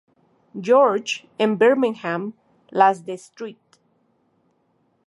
[0.59, 2.33] George en Birmingham;
[2.71, 3.59] las de St.